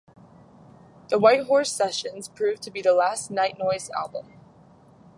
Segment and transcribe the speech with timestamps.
[1.09, 4.33] "The White Horse Sessions" proved to be the last Nightnoise album.